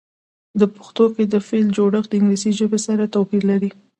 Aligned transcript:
په 0.59 0.65
پښتو 0.75 1.03
کې 1.15 1.23
د 1.27 1.35
فعل 1.47 1.67
جوړښت 1.77 2.09
د 2.09 2.13
انګلیسي 2.19 2.51
ژبې 2.59 2.79
سره 2.87 3.11
توپیر 3.13 3.43
لري. 3.51 3.71